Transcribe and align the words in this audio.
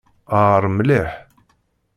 Ɣer 0.41 0.63
mliḥ. 0.69 1.11